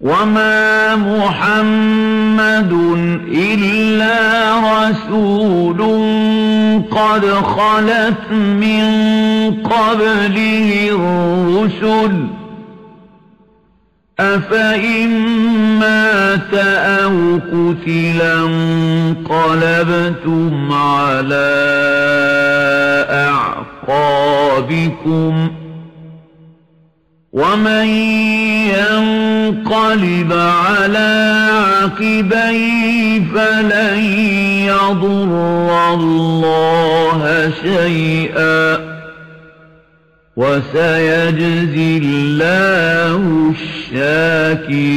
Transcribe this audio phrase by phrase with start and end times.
[0.00, 2.72] وما محمد
[3.34, 5.78] إلا رسول
[6.90, 8.84] قد خلت من
[9.62, 12.26] قبله الرسل
[14.20, 15.08] أفإن
[15.78, 18.40] مات أو قتلا
[19.20, 21.54] انقلبتم على
[23.88, 25.50] أعقابكم
[27.32, 27.86] ومن
[28.66, 29.27] ينقلب
[30.32, 31.10] على
[31.80, 33.98] عقبيه فلن
[34.68, 37.20] يضر الله
[37.62, 38.60] شيئا
[40.36, 44.88] وسيجزي الله الشاكرين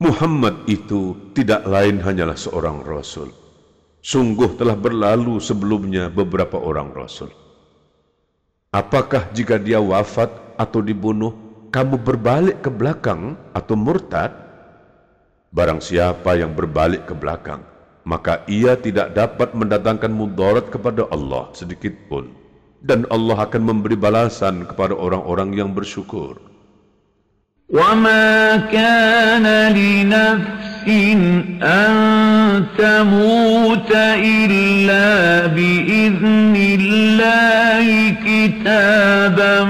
[0.00, 3.28] Muhammad itu tidak lain hanyalah seorang rasul.
[4.00, 7.28] Sungguh telah berlalu sebelumnya beberapa orang rasul.
[8.70, 11.34] Apakah jika dia wafat atau dibunuh,
[11.74, 14.30] kamu berbalik ke belakang atau murtad?
[15.50, 17.66] Barang siapa yang berbalik ke belakang,
[18.06, 22.30] maka ia tidak dapat mendatangkan mudarat kepada Allah sedikit pun.
[22.78, 26.38] Dan Allah akan memberi balasan kepada orang-orang yang bersyukur.
[27.74, 30.69] وَمَا كَانَ لِنَفْسٍ
[31.62, 31.94] أن
[32.78, 39.64] تموت إلا بإذن الله كتابا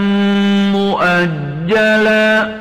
[0.75, 2.61] مؤجلا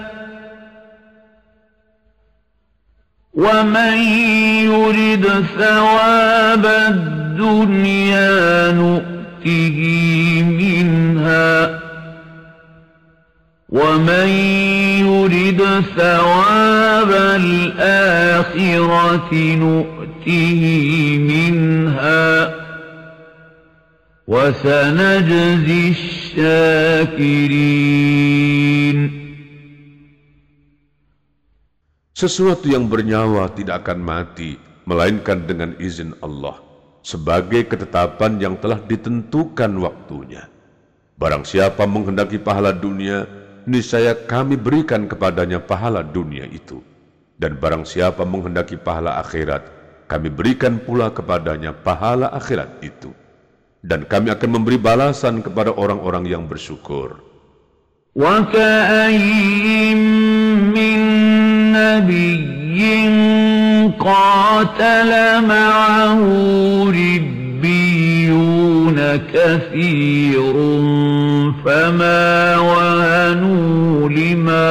[3.34, 3.98] ومن
[4.64, 9.78] يرد ثواب الدنيا نؤته
[10.44, 11.89] منها
[13.70, 14.30] ومن
[15.06, 15.62] يرد
[15.94, 20.62] ثواب الآخرة نؤته
[21.22, 22.26] منها
[24.26, 27.30] وسنجزي الشاكرين
[32.20, 36.60] Sesuatu yang bernyawa tidak akan mati, melainkan dengan izin Allah,
[37.00, 40.52] sebagai ketetapan yang telah ditentukan waktunya.
[41.16, 43.39] Barang siapa menghendaki pahala dunia,
[43.70, 46.82] niscaya kami berikan kepadanya pahala dunia itu.
[47.40, 49.64] Dan barang siapa menghendaki pahala akhirat,
[50.12, 53.14] kami berikan pula kepadanya pahala akhirat itu.
[53.80, 57.22] Dan kami akan memberi balasan kepada orang-orang yang bersyukur.
[64.00, 65.12] قاتل
[65.44, 66.22] معه
[66.88, 68.59] ربيون
[69.34, 70.54] كثير
[71.66, 74.70] فما وهنوا لما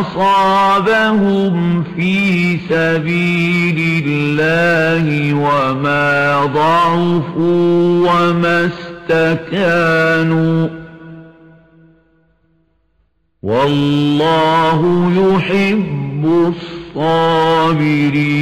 [0.00, 8.70] أصابهم في سبيل الله وما ضعفوا وما
[9.10, 10.68] استكانوا
[13.42, 16.52] والله يحب
[16.96, 18.36] الصابرين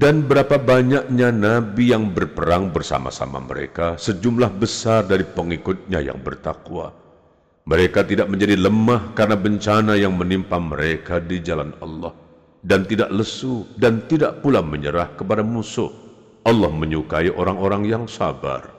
[0.00, 6.88] Dan berapa banyaknya nabi yang berperang bersama-sama mereka, sejumlah besar dari pengikutnya yang bertakwa.
[7.68, 12.16] Mereka tidak menjadi lemah karena bencana yang menimpa mereka di jalan Allah,
[12.64, 15.92] dan tidak lesu dan tidak pula menyerah kepada musuh.
[16.48, 18.72] Allah menyukai orang-orang yang sabar.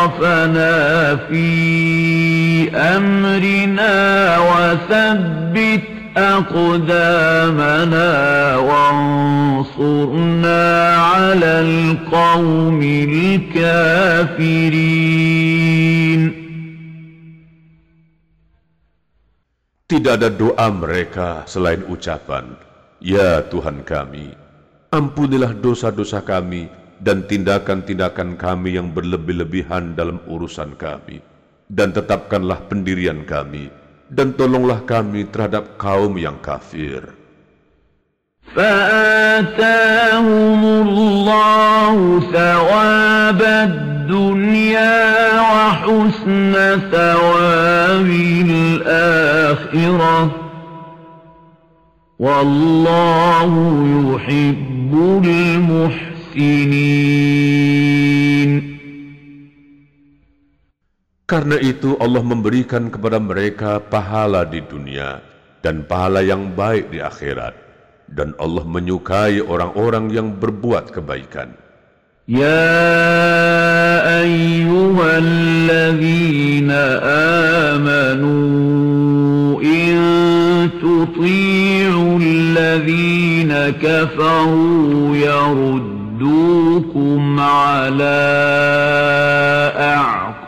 [1.15, 1.47] في
[2.75, 5.81] أمرنا وثبت
[6.17, 8.09] أقدامنا
[8.57, 10.61] وانصرنا
[10.95, 14.09] على القوم الكافرين.
[19.89, 22.68] Tidak ada doa mereka selain ucapan,
[22.99, 24.35] Ya Tuhan kami,
[24.91, 26.67] ampunilah dosa-dosa kami
[26.99, 31.23] dan tindakan-tindakan kami yang berlebih-lebihan dalam urusan kami.
[31.71, 33.71] Dan tetapkanlah pendirian kami,
[34.11, 37.15] dan tolonglah kami terhadap kaum yang kafir.
[38.49, 41.95] فآتاهم الله
[42.33, 44.97] ثواب الدنيا
[45.39, 46.53] وحسن
[46.89, 48.09] ثواب
[48.49, 50.48] الآخرة
[52.19, 55.31] Wallahu yuhibbul
[55.63, 56.99] muhsinin.
[61.23, 65.23] Karena itu Allah memberikan kepada mereka pahala di dunia
[65.63, 67.55] dan pahala yang baik di akhirat.
[68.11, 71.55] Dan Allah menyukai orang-orang yang berbuat kebaikan.
[72.29, 76.71] يا أيها الذين
[77.81, 85.79] آمنوا إن تطيعوا الذين كفروا يردوكم
[87.39, 88.19] على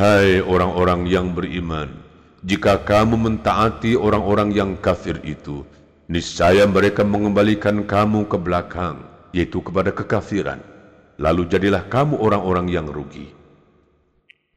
[0.00, 1.92] Hai orang-orang yang beriman,
[2.40, 5.60] jika kamu mentaati orang-orang yang kafir itu,
[6.08, 9.04] niscaya mereka mengembalikan kamu ke belakang,
[9.36, 10.64] yaitu kepada kekafiran.
[11.20, 13.28] Lalu jadilah kamu orang-orang yang rugi.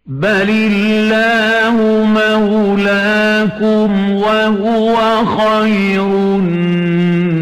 [0.08, 3.92] Balillahu maulakum
[4.24, 6.48] wa huwa khairun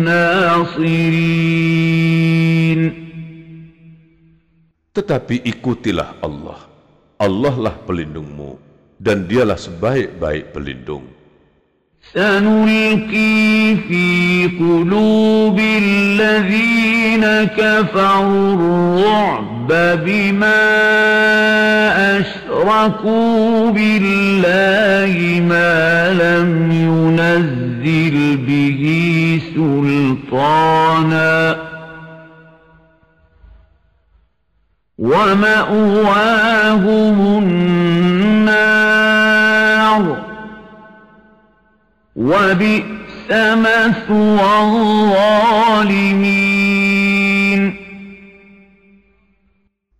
[0.10, 1.22] nasirin.
[4.90, 6.71] Tetapi ikutilah Allah.
[7.22, 8.58] Allah lah pelindungmu
[8.98, 11.06] dan dialah sebaik-baik pelindung.
[12.14, 17.26] سنلقي في قلوب الذين
[17.58, 19.70] كفروا الرعب
[20.06, 20.64] بما
[22.20, 28.84] أشركوا بالله ما لم ينزل به
[29.56, 31.32] سلطانا
[35.02, 36.78] ومأواهم
[37.42, 38.62] النار
[42.14, 43.30] وبئس
[43.66, 44.62] مثوى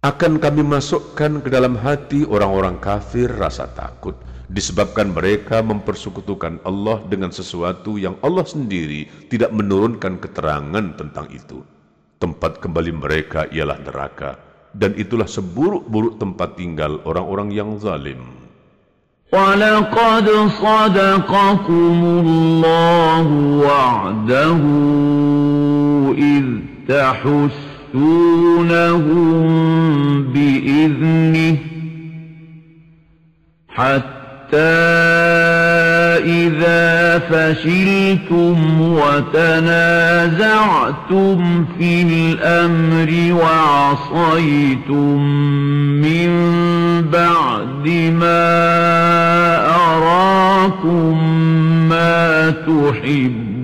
[0.02, 4.18] Akan kami masukkan ke dalam hati orang-orang kafir rasa takut
[4.50, 11.62] disebabkan mereka mempersekutukan Allah dengan sesuatu yang Allah sendiri tidak menurunkan keterangan tentang itu.
[12.18, 18.42] Tempat kembali mereka ialah neraka dan itulah seburuk-buruk tempat tinggal orang-orang yang zalim.
[30.34, 31.56] بِإِذْنِهِ
[33.70, 35.11] حَتَّى
[36.26, 40.42] إذا فشلتم وتنازعتم
[41.78, 45.22] في الأمر وعصيتم
[46.02, 46.32] من
[47.12, 47.88] بعد
[48.20, 48.42] ما
[49.76, 51.18] أراكم
[51.90, 53.62] ما تحبون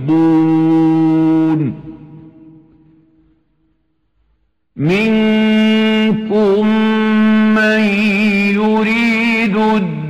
[4.77, 6.67] منكم
[7.55, 7.83] من
[8.53, 9.57] يريد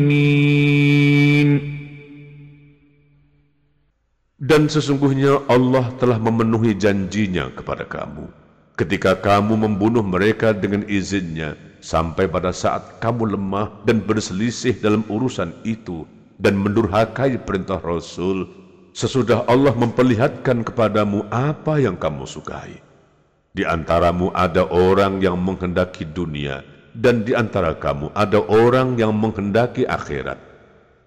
[4.44, 8.26] Dan sesungguhnya Allah telah memenuhi janjinya kepada kamu
[8.74, 15.54] ketika kamu membunuh mereka dengan izinnya sampai pada saat kamu lemah dan berselisih dalam urusan
[15.62, 16.02] itu
[16.42, 18.50] dan mendurhakai perintah Rasul
[18.90, 22.93] sesudah Allah memperlihatkan kepadamu apa yang kamu sukai.
[23.54, 29.86] Di antaramu ada orang yang menghendaki dunia, dan di antara kamu ada orang yang menghendaki
[29.86, 30.42] akhirat.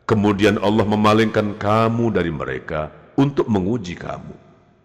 [0.08, 2.88] Kemudian Allah memalingkan kamu dari mereka
[3.20, 4.32] untuk menguji kamu.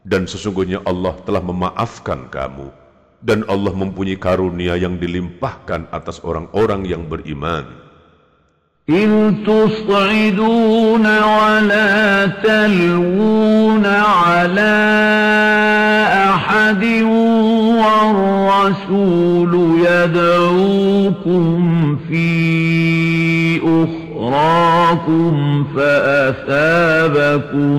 [0.03, 2.75] Dan sesungguhnya Allah telah memaafkan kamu,
[3.23, 7.79] dan Allah mempunyai karunia yang dilimpahkan atas orang-orang yang beriman.
[8.91, 14.75] إن تصعدون ولا تلوون على
[16.35, 16.83] أحد
[17.83, 19.53] والرسول
[19.87, 21.57] يدعوكم
[22.09, 22.29] في
[23.59, 27.79] أخراكم فأثابكم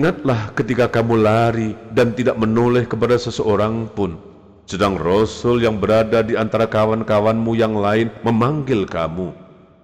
[0.00, 4.16] Ingatlah ketika kamu lari dan tidak menoleh kepada seseorang pun,
[4.64, 9.28] sedang Rasul yang berada di antara kawan-kawanmu yang lain memanggil kamu.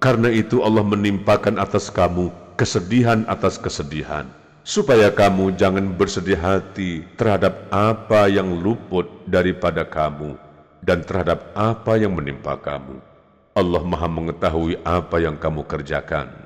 [0.00, 4.24] Karena itu Allah menimpakan atas kamu kesedihan atas kesedihan,
[4.64, 10.32] supaya kamu jangan bersedih hati terhadap apa yang luput daripada kamu
[10.80, 13.04] dan terhadap apa yang menimpa kamu.
[13.52, 16.45] Allah Maha mengetahui apa yang kamu kerjakan.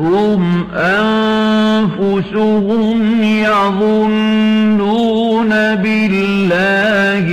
[0.00, 0.66] أهمتهم
[2.00, 4.68] أنفسهم يظنون
[5.74, 7.26] بالله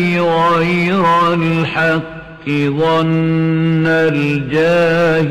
[0.57, 5.27] غير الحق ظن الجاهلية.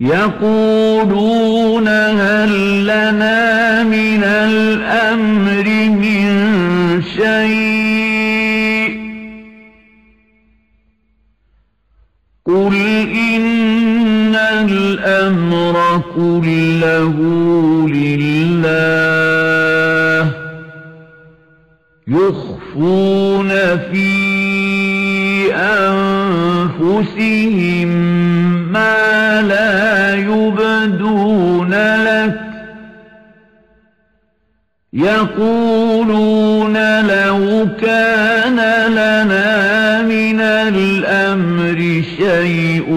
[0.00, 6.30] يقولون هل لنا من الأمر من
[7.16, 7.69] شيء؟
[15.70, 17.16] الأمر كله
[17.88, 19.10] لله
[22.08, 23.48] يخفون
[23.92, 24.10] في
[26.80, 27.88] أنفسهم
[28.72, 31.74] ما لا يبدون
[32.04, 32.40] لك
[34.92, 38.56] يقولون لو كان
[38.90, 42.90] لنا من الأمر شيء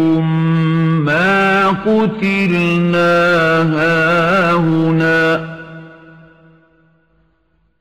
[1.86, 3.14] قتلنا
[3.76, 5.54] هاهنا.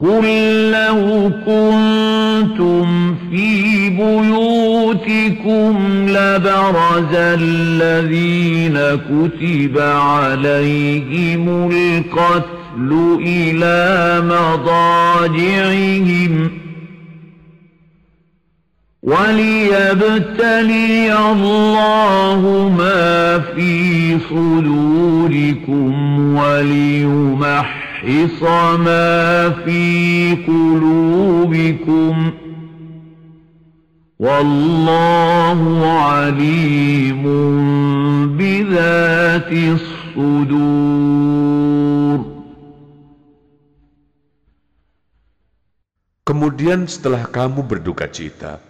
[0.00, 0.24] قل
[0.70, 5.74] لو كنتم في بيوتكم
[6.08, 12.90] لبرز الذين كتب عليهم القتل
[13.26, 14.20] إلى
[15.22, 15.82] مضاجعهم.
[19.02, 22.40] وليبتلي الله
[22.78, 25.92] ما في صدوركم
[26.36, 28.42] وليمحص
[28.78, 32.32] ما في قلوبكم
[34.22, 35.60] والله
[35.98, 37.26] عليم
[38.38, 40.62] بذات الصدور.
[46.22, 48.62] Kemudian setelah kamu berduka cita,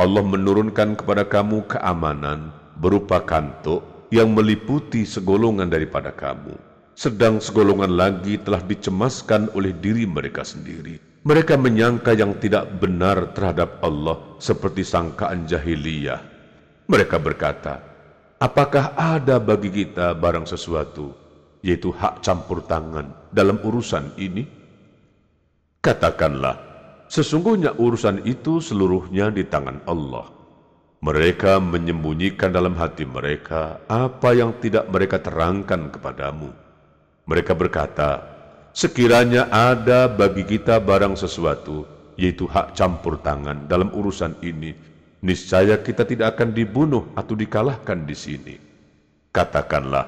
[0.00, 2.48] Allah menurunkan kepada kamu keamanan
[2.80, 6.56] berupa kantuk yang meliputi segolongan daripada kamu.
[6.96, 10.96] Sedang segolongan lagi telah dicemaskan oleh diri mereka sendiri.
[11.20, 16.24] Mereka menyangka yang tidak benar terhadap Allah seperti sangkaan jahiliyah.
[16.88, 17.84] Mereka berkata,
[18.40, 21.12] apakah ada bagi kita barang sesuatu,
[21.60, 24.48] yaitu hak campur tangan dalam urusan ini?
[25.84, 26.69] Katakanlah,
[27.10, 30.30] Sesungguhnya urusan itu seluruhnya di tangan Allah.
[31.02, 36.54] Mereka menyembunyikan dalam hati mereka apa yang tidak mereka terangkan kepadamu.
[37.26, 38.22] Mereka berkata,
[38.70, 41.82] sekiranya ada bagi kita barang sesuatu,
[42.14, 44.70] yaitu hak campur tangan dalam urusan ini,
[45.26, 48.54] niscaya kita tidak akan dibunuh atau dikalahkan di sini.
[49.34, 50.06] Katakanlah,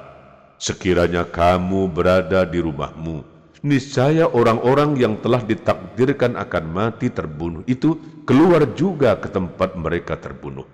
[0.55, 3.32] sekiranya kamu berada di rumahmu,
[3.63, 7.95] niscaya orang-orang yang telah ditakdirkan akan mati terbunuh itu
[8.27, 10.67] keluar juga ke tempat mereka terbunuh.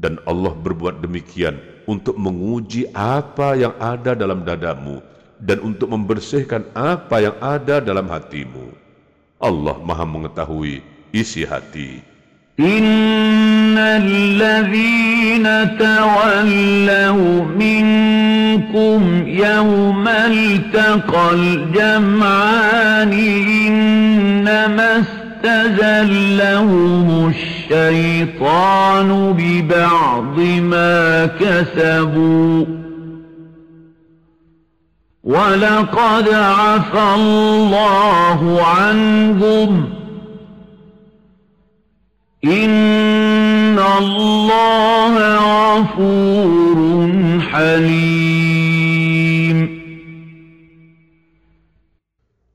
[0.00, 5.04] Dan Allah berbuat demikian untuk menguji apa yang ada dalam dadamu
[5.40, 8.72] dan untuk membersihkan apa yang ada dalam hatimu.
[9.40, 10.80] Allah Maha mengetahui
[11.12, 12.09] isi hati.
[12.60, 23.12] إن الذين تولوا منكم يوم التقى الجمعان
[23.66, 25.02] إنما
[25.44, 27.28] استزلهم
[27.70, 32.64] الشيطان ببعض ما كسبوا
[35.24, 39.99] ولقد عفى الله عنهم
[42.40, 46.78] إن الله غفور
[47.52, 49.58] حليم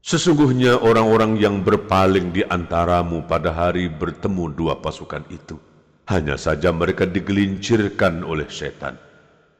[0.01, 5.57] Sesungguhnya orang-orang yang berpaling di antaramu pada hari bertemu dua pasukan itu,
[6.09, 8.97] hanya saja mereka digelincirkan oleh setan.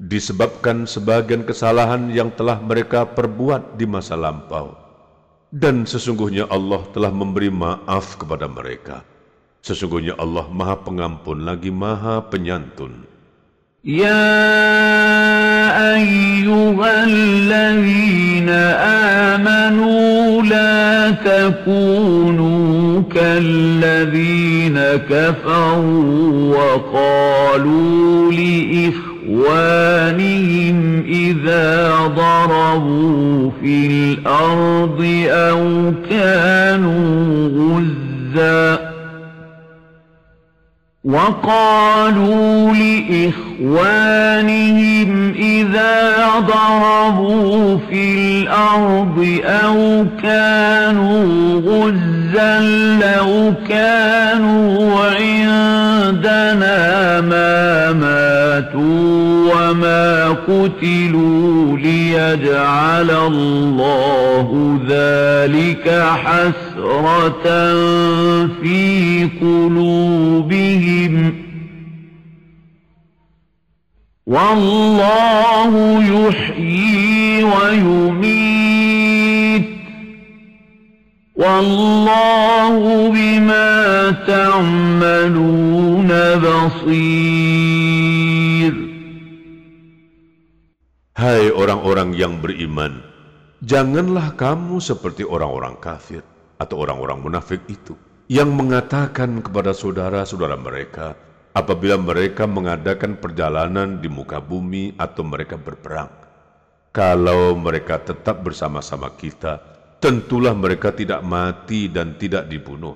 [0.01, 4.73] Disebabkan sebagian kesalahan yang telah mereka perbuat di masa lampau.
[5.53, 9.14] Dan sesungguhnya Allah telah memberi maaf kepada mereka.
[9.65, 13.01] Sesungguhnya Allah Maha Pengampun lagi Maha Penyantun.
[13.81, 14.29] Ya
[15.97, 18.61] ayyuhalladzina
[19.33, 28.93] amanu la takunu kalladzina kafaru wa qalu li
[29.25, 30.77] إخوانهم
[31.09, 38.84] إذا ضربوا في الأرض أو كانوا غزاً
[41.05, 42.73] وقالوا
[43.65, 44.31] لإخوانهم
[45.33, 52.59] إذا ضربوا في الأرض أو كانوا غزا
[53.01, 54.95] لو كانوا
[56.15, 65.89] عندنا ما ماتوا وما قتلوا ليجعل الله ذلك
[66.23, 67.43] حسرة
[68.61, 71.33] في قلوبهم.
[74.27, 78.34] والله يحيي ويميت.
[81.55, 82.75] والله
[83.15, 83.71] بما
[84.27, 86.11] تعملون
[86.43, 87.53] بصير
[91.15, 92.99] Hai orang-orang yang beriman,
[93.63, 96.27] janganlah kamu seperti orang-orang kafir
[96.59, 97.95] atau orang-orang munafik itu
[98.27, 101.15] yang mengatakan kepada saudara-saudara mereka
[101.55, 106.11] apabila mereka mengadakan perjalanan di muka bumi atau mereka berperang.
[106.91, 109.74] Kalau mereka tetap bersama-sama kita,
[110.05, 112.93] tentulah mereka tidak mati dan tidak dibunuh.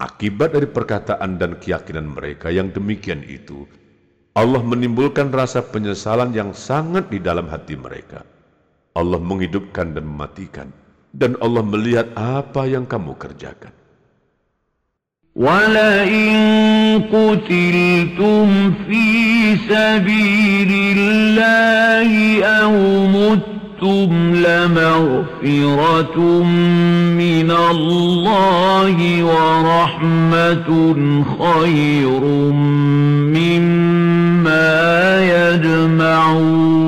[0.00, 3.68] Akibat dari perkataan dan keyakinan mereka yang demikian itu,
[4.32, 8.24] Allah menimbulkan rasa penyesalan yang sangat di dalam hati mereka.
[8.96, 10.72] Allah menghidupkan dan mematikan,
[11.12, 13.76] dan Allah melihat apa yang kamu kerjakan.
[23.82, 26.18] أَشْرَكْتُمْ لَمَغْفِرَةٌ
[27.18, 30.70] مِّنَ اللَّهِ وَرَحْمَةٌ
[31.42, 32.22] خَيْرٌ
[33.34, 34.70] مِّمَّا
[35.58, 36.86] يَجْمَعُونَ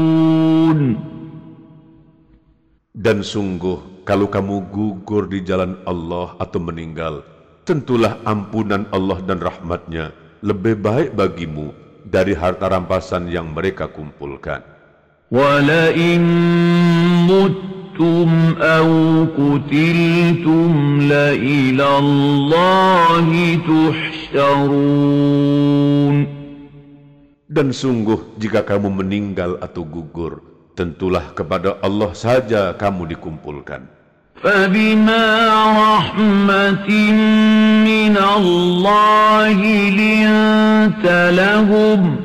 [2.94, 7.26] Dan sungguh, kalau kamu gugur di jalan Allah atau meninggal,
[7.66, 10.14] tentulah ampunan Allah dan rahmatnya
[10.46, 11.74] lebih baik bagimu
[12.06, 14.62] dari harta rampasan yang mereka kumpulkan.
[15.34, 16.83] وَلَئِنْ
[17.30, 18.88] متم أو
[19.38, 23.28] قتلتم لإلى الله
[24.32, 25.24] تحشرون
[27.54, 30.42] Dan sungguh jika kamu meninggal atau gugur,
[30.74, 33.86] tentulah kepada Allah saja kamu dikumpulkan.
[34.42, 35.26] فَبِمَا
[35.94, 36.90] رَحْمَةٍ
[37.86, 39.58] مِّنَ اللَّهِ
[39.94, 41.06] لِنْتَ
[41.40, 42.23] لَهُمْ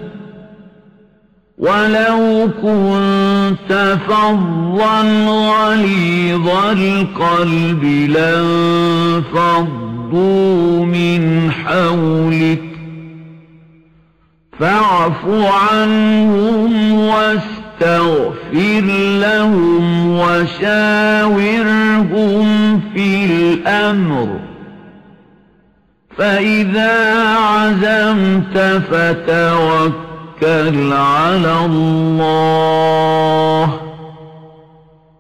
[1.60, 7.84] ولو كنت فظا غليظ القلب
[9.30, 9.66] لانفضوا
[10.86, 12.64] من حولك
[14.60, 18.84] فاعف عنهم واستغفر
[19.20, 21.70] لهم وشاورهم
[22.96, 24.40] في الأمر
[26.18, 28.58] فإذا عزمت
[28.92, 30.09] فتوكل
[30.40, 33.64] توكل على الله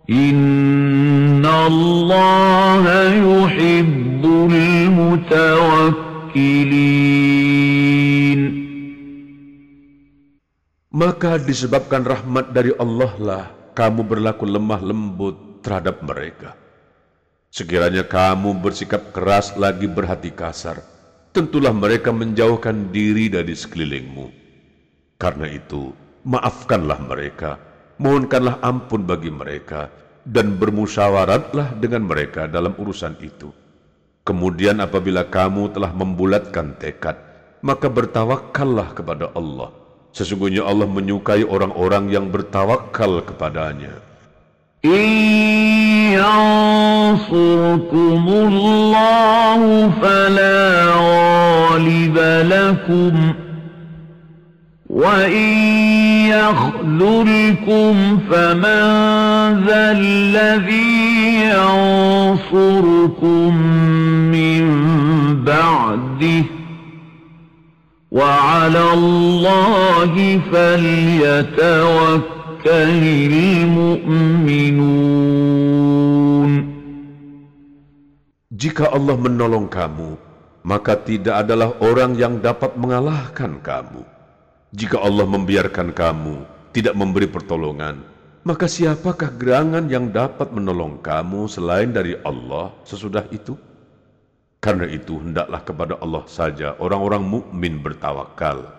[0.09, 2.83] إن الله
[3.19, 5.51] يحب المتوكلين
[10.89, 16.55] Maka disebabkan rahmat dari Allah lah kamu berlaku lemah lembut terhadap mereka.
[17.51, 20.83] Sekiranya kamu bersikap keras lagi berhati kasar,
[21.31, 24.38] tentulah mereka menjauhkan diri dari sekelilingmu.
[25.19, 25.91] Karena itu,
[26.23, 27.59] maafkanlah mereka,
[27.99, 29.91] mohonkanlah ampun bagi mereka,
[30.23, 33.51] dan bermusyawaratlah dengan mereka dalam urusan itu.
[34.23, 37.19] Kemudian apabila kamu telah membulatkan tekad,
[37.59, 39.75] maka bertawakallah kepada Allah.
[40.15, 43.99] Sesungguhnya Allah menyukai orang-orang yang bertawakal kepadanya.
[47.19, 49.61] ينصركم الله
[50.01, 50.59] فلا
[50.95, 52.17] غالب
[52.55, 53.15] لكم
[54.89, 55.53] وَإِنْ
[56.33, 57.93] يَخْذُلْكُمْ
[58.25, 58.85] فَمَنْ
[59.69, 60.89] ذَا الَّذِي
[61.53, 63.49] يَنْصُرُكُمْ
[64.33, 64.63] مِنْ
[65.45, 66.43] بَعْدِهِ
[68.11, 70.13] وَعَلَى اللَّهِ
[70.49, 72.21] فَلْيَتَوَكَّلِ
[73.29, 74.49] الْمُؤْمِنُونَ
[78.59, 80.17] Jika Allah menolong kamu,
[80.65, 84.18] maka tidak adalah orang yang dapat mengalahkan kamu.
[84.69, 88.05] jika Allah membiarkan kamu tidak memberi pertolongan,
[88.45, 93.57] maka siapakah gerangan yang dapat menolong kamu selain dari Allah sesudah itu?
[94.61, 98.77] Karena itu hendaklah kepada Allah saja orang-orang mukmin bertawakal.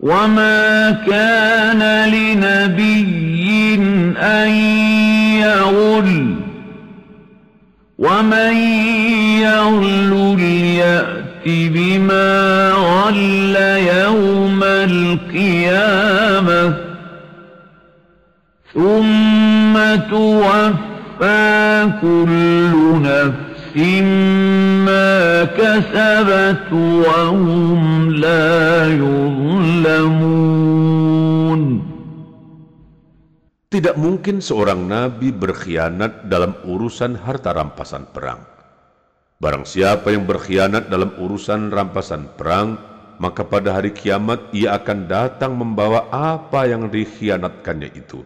[0.00, 3.48] وَمَا كَانَ لِنَبِيٍّ
[4.16, 4.50] أَن
[5.44, 6.36] يَغُلَّ
[8.00, 8.54] وَمَن
[9.44, 10.40] يَغْلُلْ
[10.80, 12.30] يَأْتِ بما
[12.72, 13.56] غل
[13.96, 16.62] يوم القيامة
[18.74, 19.74] ثم
[20.10, 23.76] توفى كل نفس
[24.86, 30.40] ما كسبت وهم لا يظلمون.
[33.70, 38.59] Tidak mungkin seorang nabi berkhianat dalam urusan harta rampasan perang.
[39.40, 42.76] Barang siapa yang berkhianat dalam urusan rampasan perang,
[43.16, 48.20] maka pada hari kiamat ia akan datang membawa apa yang dikhianatkannya itu.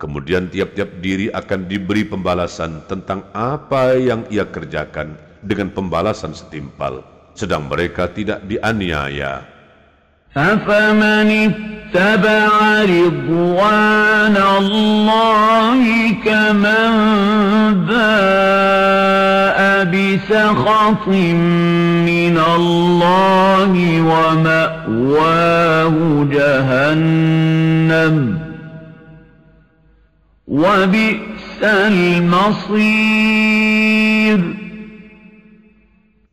[0.00, 7.04] Kemudian tiap-tiap diri akan diberi pembalasan tentang apa yang ia kerjakan dengan pembalasan setimpal,
[7.36, 9.55] sedang mereka tidak dianiaya.
[10.36, 15.80] أفمن اتبع رضوان الله
[16.24, 16.92] كمن
[17.88, 23.72] باء بسخط من الله
[24.12, 25.94] ومأواه
[26.36, 28.14] جهنم
[30.48, 33.16] وبئس المصير.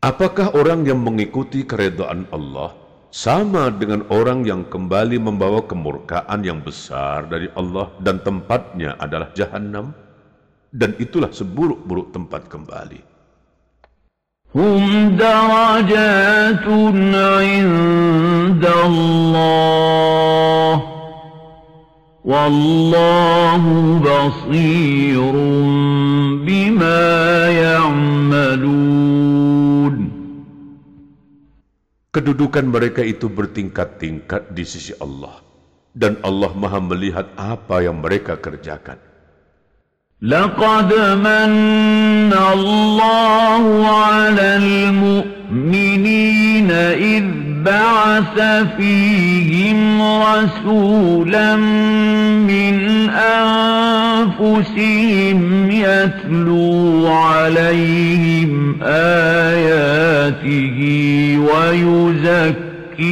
[0.04, 2.83] Apakah orang yang mengikuti keredaan Allah?
[3.14, 9.94] sama dengan orang yang kembali membawa kemurkaan yang besar dari Allah dan tempatnya adalah jahanam
[10.74, 12.98] dan itulah seburuk-buruk tempat kembali.
[14.50, 18.82] Hum darajatun inda
[22.24, 25.70] Wallahu basirun
[26.42, 27.06] bima
[27.54, 29.63] ya'malun.
[32.14, 35.42] Kedudukan mereka itu bertingkat-tingkat di sisi Allah
[35.90, 39.02] dan Allah Maha melihat apa yang mereka kerjakan.
[40.22, 48.40] Laqad manna Allahu 'alal mu'minina idh بعث
[48.76, 52.84] فيهم رسولا من
[54.54, 60.78] أنفسهم يتلو عليهم آياته
[62.98, 63.04] ويزكيهم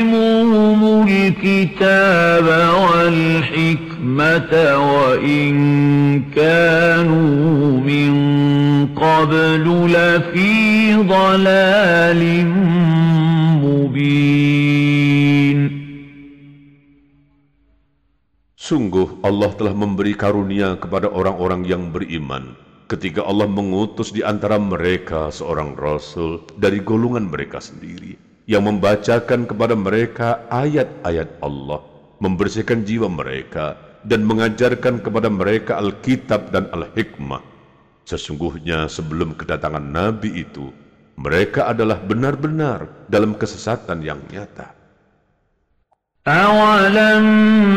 [1.08, 2.46] الكتاب
[2.84, 4.52] والحكمة
[4.92, 5.52] وإن
[6.30, 8.12] كانوا من
[8.94, 12.22] قبل لفي ضلال
[13.64, 14.60] مبين.
[18.70, 22.54] Sungguh Allah telah memberi karunia kepada orang-orang yang beriman
[22.86, 29.78] ketika Allah mengutus di antara mereka seorang rasul dari golongan mereka sendiri yang membacakan kepada
[29.78, 31.86] mereka ayat-ayat Allah,
[32.18, 37.46] membersihkan jiwa mereka, dan mengajarkan kepada mereka Alkitab dan Al-Hikmah.
[38.10, 40.74] Sesungguhnya sebelum kedatangan Nabi itu,
[41.14, 44.74] mereka adalah benar-benar dalam kesesatan yang nyata.
[46.26, 47.70] أَوَلَمَّا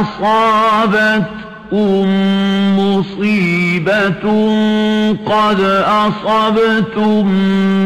[0.00, 1.49] asabat.
[1.72, 2.08] أصابتكم
[2.78, 4.24] مصيبة
[5.26, 7.26] قد أصبتم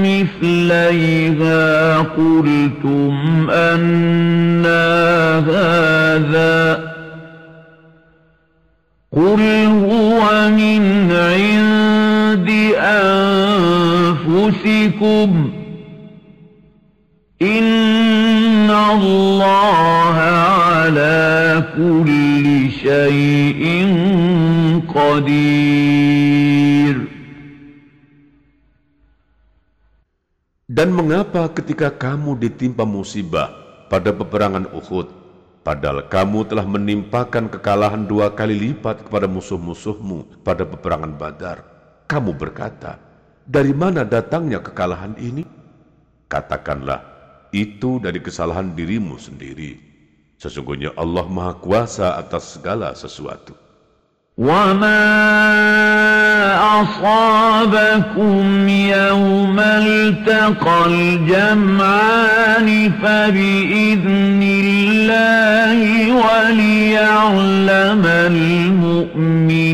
[0.03, 4.67] مثليها قلتم أن
[5.47, 6.95] هذا
[9.13, 12.51] قل هو من عند
[14.65, 15.51] أنفسكم
[17.43, 22.34] إن الله على كل
[22.85, 23.63] شيء
[24.85, 26.97] قدير
[30.65, 33.47] Dan mengapa ketika kamu ditimpa musibah
[33.87, 35.07] pada peperangan Uhud,
[35.63, 41.63] padahal kamu telah menimpakan kekalahan dua kali lipat kepada musuh-musuhmu pada peperangan Badar,
[42.11, 42.99] kamu berkata,
[43.47, 45.47] "Dari mana datangnya kekalahan ini?"
[46.27, 47.01] Katakanlah,
[47.55, 49.94] "Itu dari kesalahan dirimu sendiri."
[50.45, 53.57] Sesungguhnya Allah Maha Kuasa atas segala sesuatu.
[54.37, 55.07] وَمَا
[56.85, 65.79] أَصَابَكُمْ يَوْمَ الْتَقَى الْجَمْعَانِ فَبِإِذْنِ اللَّهِ
[66.13, 69.65] وَلِيَعْلَمَ الْمُؤْمِنِينَ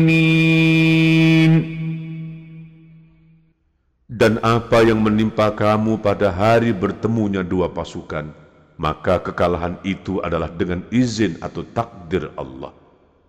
[4.07, 8.40] Dan apa yang menimpa kamu pada hari bertemunya dua pasukan,
[8.81, 12.73] maka kekalahan itu adalah dengan izin atau takdir Allah.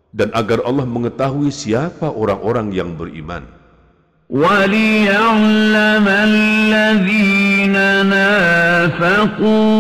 [0.09, 3.45] Dan agar Allah mengetahui siapa orang-orang yang beriman.
[4.33, 7.77] وَلِيَعْلَمَ الَّذِينَ
[8.09, 9.77] نَافَقُوا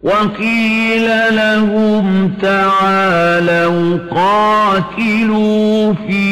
[0.00, 6.24] وَقِيلَ لَهُمْ تَعَالَوْا قَاتِلُوا فِي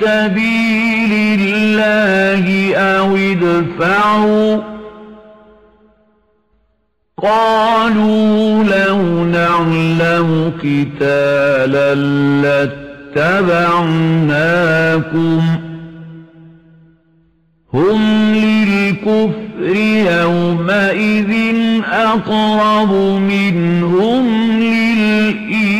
[0.00, 1.12] سَبِيلِ
[1.44, 2.44] اللَّهِ
[2.76, 4.69] أَوِ ادْفَعُوا
[7.22, 11.94] قالوا لو نعلم قتالا
[13.14, 13.60] لاتبعناكم.
[17.74, 19.76] هم للكفر
[20.20, 21.32] يومئذ
[21.92, 25.70] أقرب منهم للإيمان.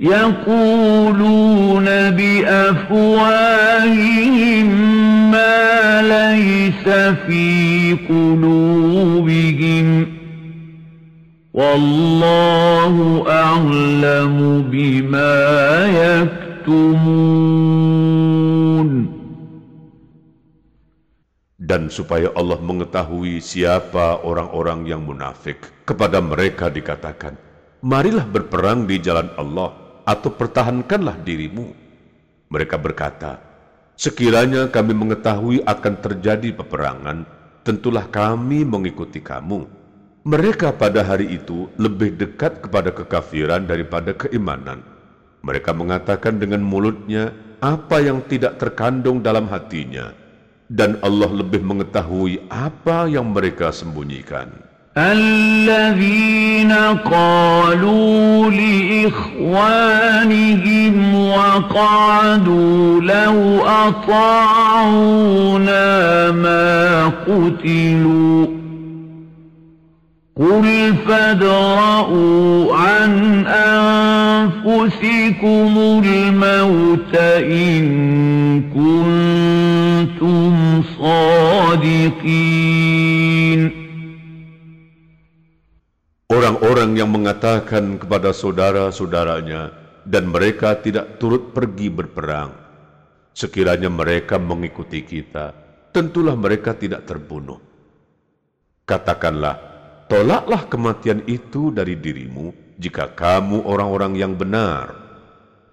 [0.00, 3.04] يقولون بأفواههم
[6.02, 6.86] ليس
[7.26, 7.48] في
[8.08, 9.88] قلوبهم
[11.54, 12.94] والله
[13.30, 14.36] أعلم
[14.70, 15.34] بما
[16.02, 17.54] يكتمون
[21.64, 27.40] Dan supaya Allah mengetahui siapa orang-orang yang munafik, kepada mereka dikatakan,
[27.80, 29.72] Marilah berperang di jalan Allah,
[30.04, 31.72] atau pertahankanlah dirimu.
[32.52, 33.53] Mereka berkata,
[33.94, 37.28] sekiranya kami mengetahui akan terjadi peperangan,
[37.62, 39.66] tentulah kami mengikuti kamu.
[40.24, 44.80] Mereka pada hari itu lebih dekat kepada kekafiran daripada keimanan.
[45.44, 50.16] Mereka mengatakan dengan mulutnya apa yang tidak terkandung dalam hatinya,
[50.72, 54.63] dan Allah lebih mengetahui apa yang mereka sembunyikan.
[54.96, 56.72] الذين
[57.10, 59.94] قالوا لإخوانهم
[61.14, 65.10] وقعدوا لو أطاعونا
[66.30, 68.46] ما قتلوا
[70.36, 73.46] قل فادرءوا عن
[74.66, 80.54] أنفسكم الموت إن كنتم
[80.98, 82.24] صادقين
[86.44, 89.72] Orang-orang yang mengatakan kepada saudara-saudaranya
[90.04, 92.52] dan mereka tidak turut pergi berperang,
[93.32, 95.56] sekiranya mereka mengikuti kita,
[95.88, 97.56] tentulah mereka tidak terbunuh.
[98.84, 99.56] Katakanlah,
[100.04, 105.03] tolaklah kematian itu dari dirimu jika kamu orang-orang yang benar.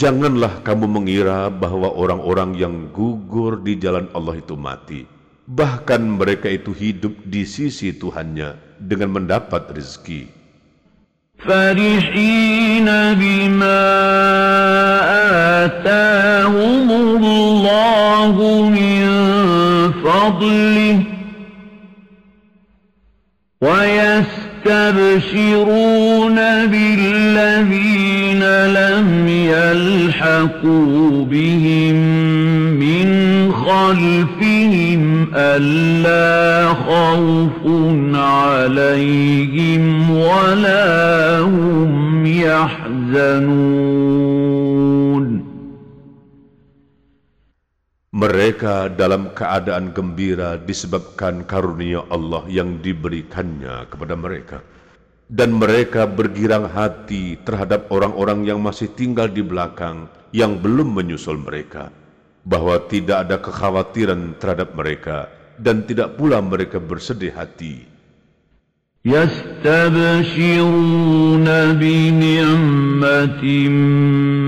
[0.00, 5.04] Janganlah kamu mengira bahwa orang-orang yang gugur di jalan Allah itu mati.
[5.44, 10.40] Bahkan mereka itu hidup di sisi Tuhannya dengan mendapat rezeki.
[11.40, 12.84] فرحين
[13.16, 13.80] بما
[15.64, 18.34] آتاهم الله
[18.68, 19.04] من
[20.04, 21.00] فضله
[23.64, 24.68] ويستبشرون
[26.68, 28.19] بالذين
[29.50, 31.96] يلحقوا بهم
[32.84, 33.08] من
[33.52, 35.02] خلفهم
[35.34, 37.60] ألا خوف
[38.14, 40.88] عليهم ولا
[41.40, 44.00] هم يحزنون
[48.10, 54.60] Mereka dalam keadaan gembira disebabkan karunia Allah yang diberikannya kepada mereka.
[55.30, 61.94] Dan mereka bergirang hati terhadap orang-orang yang masih tinggal di belakang yang belum menyusul mereka.
[62.42, 67.84] Bahwa tidak ada kekhawatiran terhadap mereka dan tidak pula mereka bersedih hati.
[69.04, 70.68] يستبشرون
[71.80, 73.44] بنعمة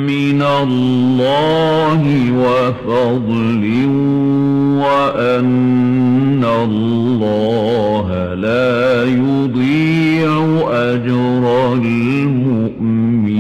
[0.05, 2.03] من الله
[2.37, 3.63] وفضل
[4.85, 10.31] وأن الله لا يضيع
[10.69, 13.33] أجر المؤمنين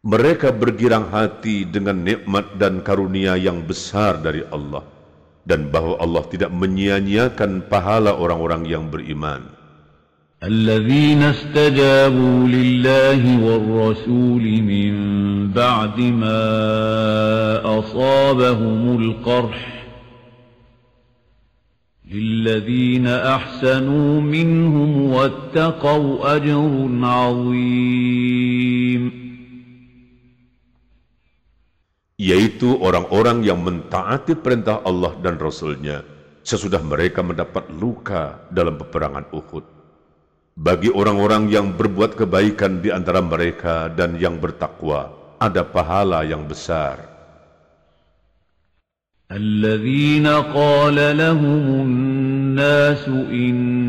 [0.00, 4.99] Mereka bergirang hati dengan nikmat dan karunia yang besar dari Allah
[5.50, 9.58] dan bahwa Allah tidak menyia-nyiakan pahala orang-orang yang beriman.
[10.40, 14.94] الذين استجابوا لله والرسول من
[15.52, 16.40] بعد ما
[17.78, 19.84] أصابهم القرح
[22.12, 28.40] للذين أحسنوا منهم واتقوا أجر عظيم
[32.20, 36.04] yaitu orang-orang yang mentaati perintah Allah dan Rasulnya
[36.44, 39.64] sesudah mereka mendapat luka dalam peperangan Uhud.
[40.52, 45.08] Bagi orang-orang yang berbuat kebaikan di antara mereka dan yang bertakwa,
[45.40, 47.08] ada pahala yang besar.
[49.30, 53.79] الذين قال لهم الناس إن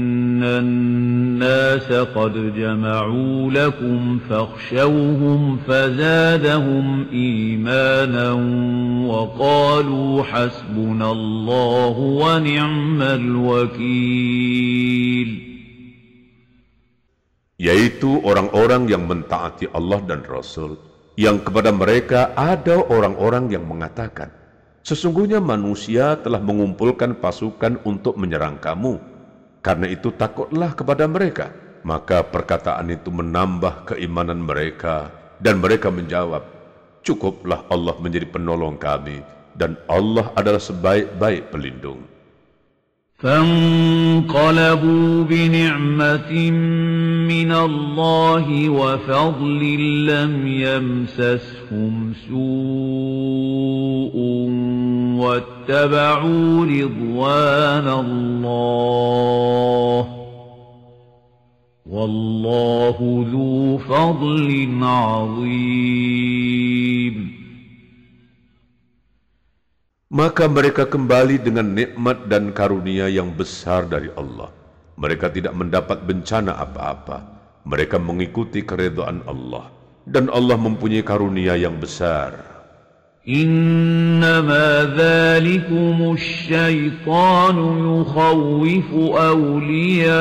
[0.44, 8.32] الناس قد جمعوا لكم فاخشوهم فزادهم إيمانا
[9.08, 14.32] وقالوا حسبنا الله ونعم الوكيل
[17.62, 20.82] yaitu orang-orang yang mentaati Allah dan Rasul,
[21.14, 24.34] yang kepada mereka ada orang-orang yang mengatakan,
[24.82, 28.98] Sesungguhnya manusia telah mengumpulkan pasukan untuk menyerang kamu,
[29.62, 31.54] karena itu takutlah kepada mereka.
[31.82, 35.10] Maka perkataan itu menambah keimanan mereka
[35.42, 36.46] dan mereka menjawab,
[37.02, 39.26] Cukuplah Allah menjadi penolong kami
[39.58, 42.06] dan Allah adalah sebaik-baik pelindung.
[43.22, 46.32] فانقلبوا بنعمة
[47.30, 49.62] من الله وفضل
[50.10, 54.16] لم يمسسهم لهم سوء
[55.24, 60.02] واتبعوا رضوان الله
[61.86, 62.98] والله
[63.32, 64.50] ذو فضل
[64.84, 65.72] عظيم
[70.12, 74.52] Maka mereka kembali dengan nikmat dan karunia yang besar dari Allah.
[75.00, 77.24] Mereka tidak mendapat bencana apa-apa.
[77.64, 82.52] Mereka mengikuti keredaan Allah dan Allah mempunyai karunia yang besar.
[83.30, 87.58] إنما ذلكم الشيطان
[88.02, 90.18] يخوف أولياءه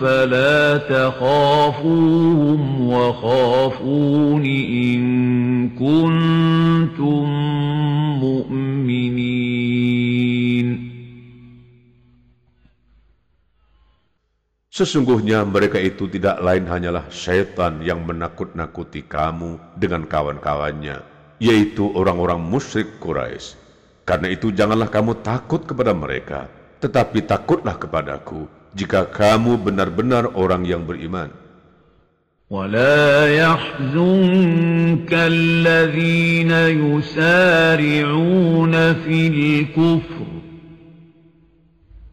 [0.00, 5.02] فلا تخافوهم وخافون إن
[5.68, 6.61] كنتم
[14.72, 21.04] Sesungguhnya mereka itu tidak lain hanyalah setan yang menakut-nakuti kamu dengan kawan-kawannya,
[21.36, 23.60] yaitu orang-orang musyrik Quraisy.
[24.08, 26.48] Karena itu janganlah kamu takut kepada mereka,
[26.80, 31.28] tetapi takutlah kepadaku jika kamu benar-benar orang yang beriman.
[32.52, 36.52] ولا يحزنك الذين
[36.84, 40.41] يسارعون في الكفر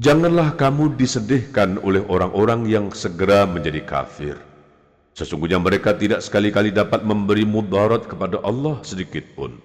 [0.00, 4.40] Janganlah kamu disedihkan oleh orang-orang yang segera menjadi kafir.
[5.12, 9.60] Sesungguhnya mereka tidak sekali-kali dapat memberi mudarat kepada Allah sedikit pun.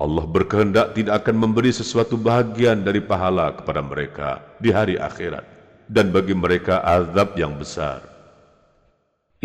[0.00, 5.44] Allah berkehendak tidak akan memberi sesuatu bahagian dari pahala kepada mereka di hari akhirat.
[5.84, 8.08] Dan bagi mereka azab yang besar.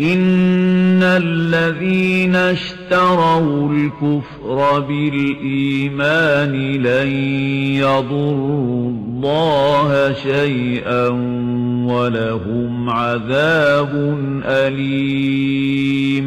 [0.00, 7.10] إن الذين اشتروا الكفر بالإيمان لن
[7.84, 11.08] يضروا الله شيئا
[11.86, 13.92] ولهم عذاب
[14.44, 16.26] أليم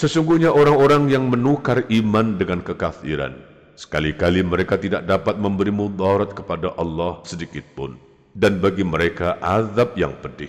[0.00, 3.36] Sesungguhnya orang-orang yang menukar iman dengan kekafiran,
[3.76, 8.00] sekali-kali mereka tidak dapat memberi mudarat kepada Allah sedikitpun,
[8.32, 10.48] dan bagi mereka azab yang pedih.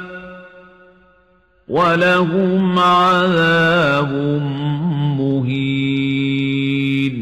[1.71, 4.11] ولهم عذاب
[5.15, 7.15] مهين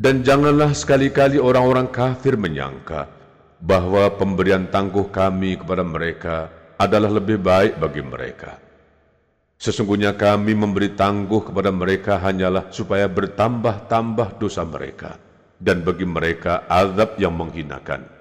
[0.00, 3.04] Dan janganlah sekali-kali orang-orang kafir menyangka
[3.60, 6.48] bahwa pemberian tangguh kami kepada mereka
[6.80, 8.56] adalah lebih baik bagi mereka.
[9.60, 15.20] Sesungguhnya kami memberi tangguh kepada mereka hanyalah supaya bertambah-tambah dosa mereka
[15.60, 18.19] dan bagi mereka azab yang menghinakan.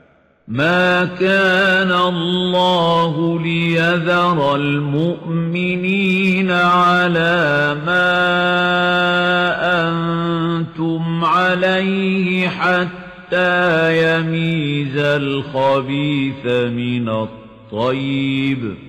[0.49, 8.09] ما كان الله ليذر المؤمنين على ما
[9.89, 18.88] أنتم عليه حتى يميز الخبيث من الطيب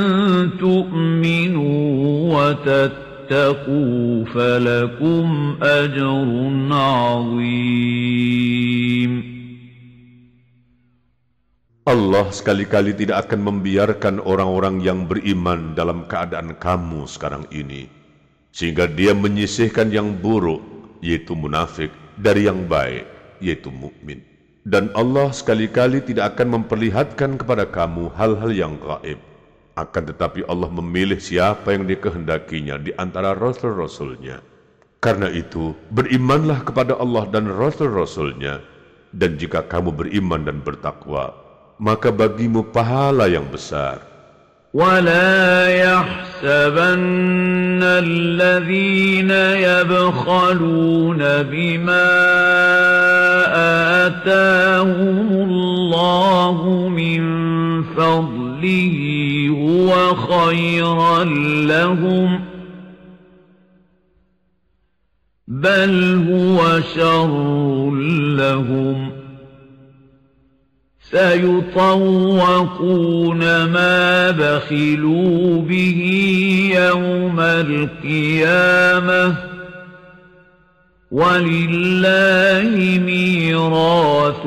[2.51, 5.25] وتتقوا فلكم
[5.63, 6.27] أجر
[6.71, 8.11] عظيم
[11.81, 17.89] Allah sekali-kali tidak akan membiarkan orang-orang yang beriman dalam keadaan kamu sekarang ini,
[18.53, 20.61] sehingga dia menyisihkan yang buruk,
[21.01, 21.89] yaitu munafik,
[22.21, 23.09] dari yang baik,
[23.41, 24.21] yaitu mukmin.
[24.61, 29.17] Dan Allah sekali-kali tidak akan memperlihatkan kepada kamu hal-hal yang gaib,
[29.71, 34.43] akan tetapi Allah memilih siapa yang dikehendakinya di antara rasul-rasulnya.
[34.99, 38.59] Karena itu, berimanlah kepada Allah dan rasul-rasulnya.
[39.11, 41.31] Dan jika kamu beriman dan bertakwa,
[41.79, 44.11] maka bagimu pahala yang besar.
[44.71, 49.31] ولا يحسبن الذين
[49.67, 52.11] يبخلون بما
[54.07, 57.21] آتاهم الله من
[59.71, 61.23] هو خيرا
[61.63, 62.41] لهم
[65.47, 67.91] بل هو شر
[68.35, 69.11] لهم
[71.11, 72.53] سيطوقون
[73.63, 76.01] ما بخلوا به
[76.75, 79.35] يوم القيامة
[81.11, 84.45] ولله ميراث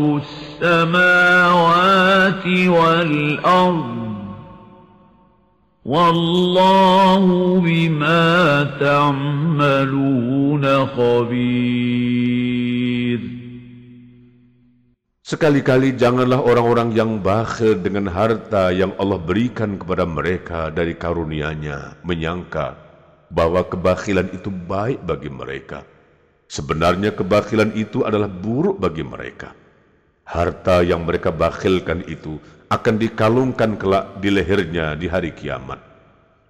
[0.63, 3.94] السماوات والأرض
[5.85, 10.09] Wallahu bima ta'maluna
[10.97, 12.55] khabir.
[15.21, 22.81] Sekali-kali janganlah orang-orang yang bakhil dengan harta yang Allah berikan kepada mereka dari karunia-Nya menyangka
[23.29, 25.85] bahwa kebakhilan itu baik bagi mereka.
[26.49, 29.53] Sebenarnya kebakhilan itu adalah buruk bagi mereka.
[30.25, 32.41] Harta yang mereka bakhilkan itu
[32.73, 35.79] akan dikalungkan kelak di lehernya di hari kiamat.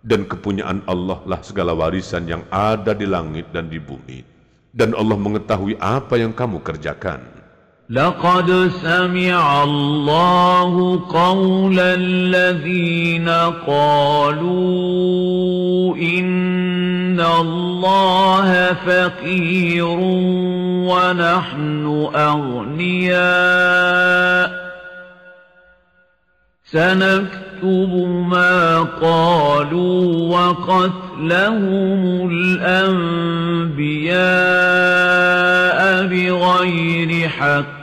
[0.05, 4.23] Dan kepunyaan Allah lah segala warisan yang ada di langit dan di bumi.
[4.71, 7.25] Dan Allah mengetahui apa yang kamu kerjakan.
[7.91, 13.29] لقد سمع الله قول الذين
[13.67, 14.77] قالوا
[15.97, 19.99] إن الله فقير
[20.89, 23.25] ونحن أغنياء.
[26.65, 27.93] سنكتب
[28.29, 30.05] ما قالوا
[30.39, 33.35] وقتلهم الأنبياء
[36.07, 37.74] بغير حق.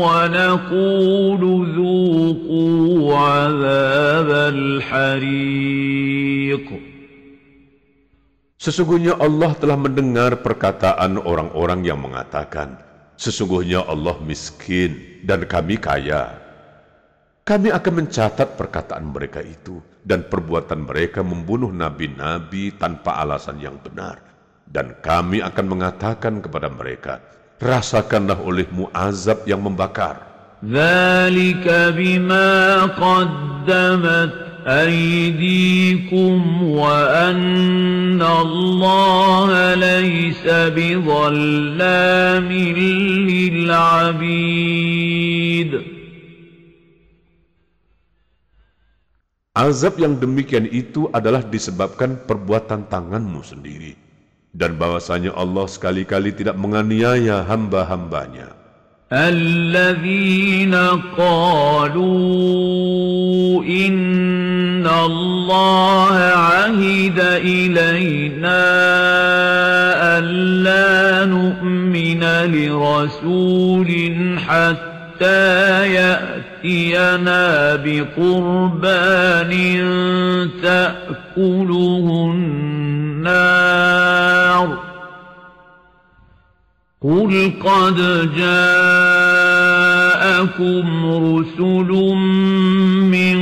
[0.00, 1.42] ونقول
[1.76, 5.80] ذوقوا عذاب الحريق
[8.60, 12.76] Sesungguhnya Allah telah mendengar perkataan orang-orang yang mengatakan,
[13.16, 16.36] Sesungguhnya Allah miskin dan kami kaya.
[17.40, 24.20] Kami akan mencatat perkataan mereka itu dan perbuatan mereka membunuh nabi-nabi tanpa alasan yang benar.
[24.68, 27.20] Dan kami akan mengatakan kepada mereka,
[27.60, 30.24] rasakanlah olehmu azab yang membakar.
[30.64, 36.40] Dzalika bima qaddamat aydikum
[36.76, 42.76] wa anna Allah laysa bidhallamin
[43.28, 45.72] lil 'abid.
[49.52, 54.09] Azab yang demikian itu adalah disebabkan perbuatan tanganmu sendiri
[54.50, 58.60] dan bahwasanya Allah sekali-kali tidak menganiaya hamba-hambanya.
[59.12, 60.74] الذين
[61.18, 62.04] قالوا
[63.64, 68.62] إن الله عهد إلينا
[70.18, 72.22] ألا نؤمن
[72.54, 73.90] لرسول
[74.46, 79.50] حتى يأتينا بقربان
[80.62, 83.99] تأكله النار
[87.02, 87.96] قل قد
[88.36, 88.44] جاءكم
[91.04, 91.90] رسل
[93.08, 93.40] من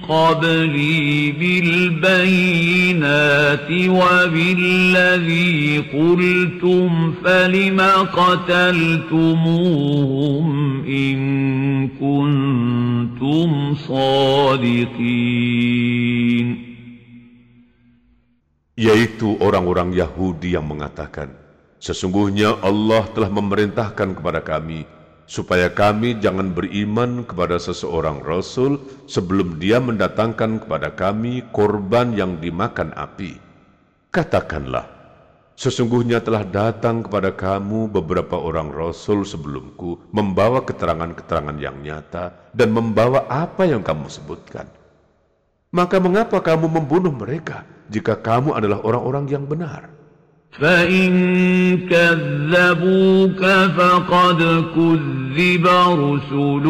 [0.00, 7.80] قبلي بالبينات وبالذي قلتم فلم
[8.16, 9.24] قتلتموهم
[10.84, 11.18] إن
[11.88, 15.10] كنتم صادقين
[18.80, 21.39] yaitu orang-orang Yahudi yang mengatakan,
[21.80, 24.84] Sesungguhnya Allah telah memerintahkan kepada kami
[25.24, 28.76] supaya kami jangan beriman kepada seseorang Rasul
[29.08, 33.40] sebelum dia mendatangkan kepada kami korban yang dimakan api.
[34.12, 34.84] Katakanlah,
[35.56, 43.24] sesungguhnya telah datang kepada kamu beberapa orang Rasul sebelumku membawa keterangan-keterangan yang nyata dan membawa
[43.24, 44.68] apa yang kamu sebutkan.
[45.72, 49.99] Maka mengapa kamu membunuh mereka jika kamu adalah orang-orang yang benar?
[50.50, 51.10] فإن
[51.86, 53.42] كذبوك
[53.78, 54.40] فقد
[54.74, 56.66] كذب رسل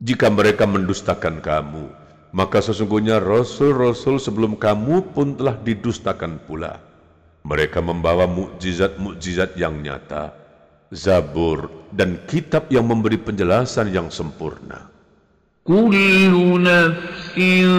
[0.00, 1.92] Jika mereka mendustakan kamu,
[2.30, 6.78] maka sesungguhnya rasul-rasul sebelum kamu pun telah didustakan pula.
[7.42, 10.36] Mereka membawa mukjizat-mukjizat yang nyata,
[10.90, 14.90] Zabur dan kitab yang memberi penjelasan yang sempurna.
[15.62, 17.70] Kullu nafsin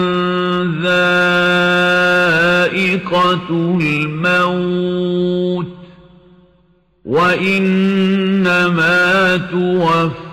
[2.72, 3.84] zaiqatul
[4.16, 5.68] maut
[7.04, 8.94] wa innama
[9.50, 10.21] tuwaf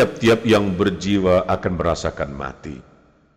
[0.00, 2.80] tiap-tiap yang berjiwa akan merasakan mati.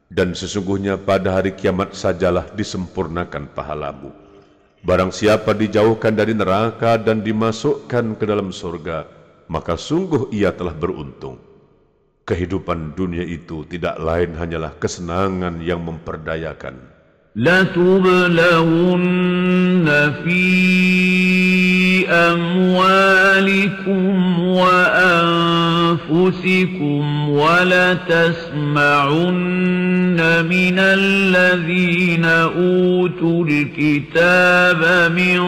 [0.08, 4.16] Dan sesungguhnya pada hari kiamat sajalah disempurnakan pahalamu.
[4.80, 9.04] Barang siapa dijauhkan dari neraka dan dimasukkan ke dalam surga,
[9.52, 11.36] maka sungguh ia telah beruntung.
[12.24, 16.80] Kehidupan dunia itu tidak lain hanyalah kesenangan yang memperdayakan.
[20.24, 21.83] fi
[22.14, 24.04] أموالكم
[24.40, 26.04] وأنفسكم
[27.30, 28.84] ولتسمعن
[30.50, 35.42] من الذين أوتوا الكتاب من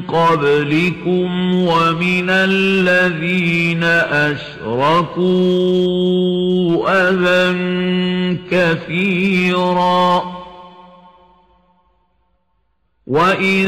[0.00, 5.20] قبلكم ومن الذين أشركوا
[6.88, 7.58] أذى
[8.50, 10.39] كثيراً
[13.10, 13.66] وإن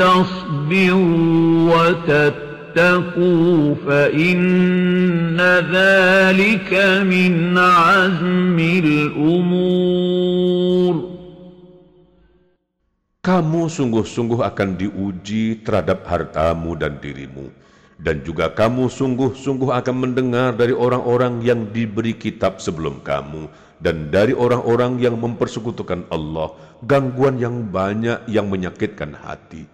[0.00, 5.36] تصبروا وتتقوا فإن
[5.68, 6.70] ذلك
[7.04, 10.00] من عزم الأمور
[13.20, 17.52] Kamu sungguh-sungguh akan diuji terhadap hartamu dan dirimu.
[18.00, 24.36] Dan juga kamu sungguh-sungguh akan mendengar dari orang-orang yang diberi kitab sebelum kamu dan dari
[24.36, 26.52] orang-orang yang mempersekutukan Allah
[26.84, 29.64] gangguan yang banyak yang menyakitkan hati.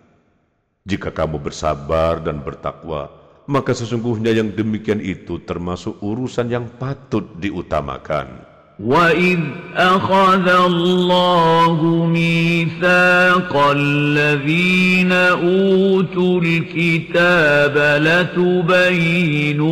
[0.86, 3.10] Jika kamu bersabar dan bertakwa,
[3.50, 8.45] maka sesungguhnya yang demikian itu termasuk urusan yang patut diutamakan.
[8.80, 9.38] وَإِذْ
[9.76, 19.66] أَخَذَ اللَّهُ مِيثَاقَ الَّذِينَ أُوتُوا الْكِتَابَ لَتُبَيِّنُنَّهُ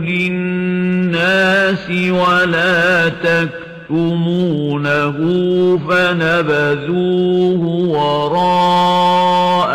[0.00, 5.18] لِلنَّاسِ وَلَا تَكْتُمُونَهُ
[5.88, 7.62] فَنَبَذُوهُ
[7.98, 9.74] وَرَاءَ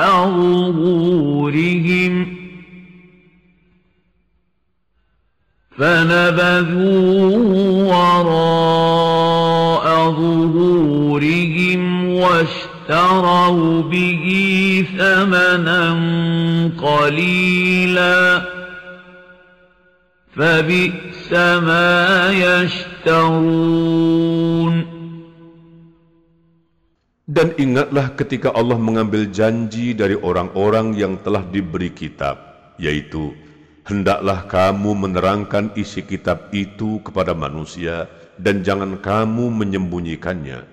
[0.71, 2.27] ظُهُورِهِمْ ۖ
[5.77, 7.51] فنبذوه
[7.91, 11.81] وراء ظهورهم
[12.15, 14.25] واشتروا به
[14.97, 15.83] ثمنا
[16.79, 18.41] قليلا
[20.35, 23.75] فبئس ما يشترون
[27.25, 32.37] Dan ingatlah ketika Allah mengambil janji dari orang-orang yang telah diberi kitab,
[32.77, 33.33] yaitu
[33.85, 38.09] Hendaklah kamu menerangkan isi kitab itu kepada manusia,
[38.41, 40.65] dan jangan kamu menyembunyikannya.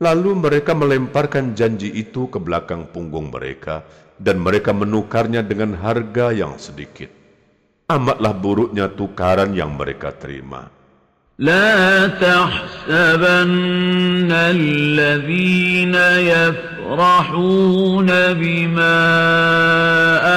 [0.00, 3.84] Lalu mereka melemparkan janji itu ke belakang punggung mereka,
[4.16, 7.12] dan mereka menukarnya dengan harga yang sedikit.
[7.84, 10.77] Amatlah buruknya tukaran yang mereka terima.
[11.38, 13.48] لا تحسبن
[14.32, 15.94] الذين
[16.34, 18.98] يفرحون بما